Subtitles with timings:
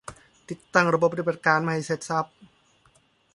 [0.49, 2.25] ติดตั้งระบบปฏิบัติการมาให้เสร็จสรรพ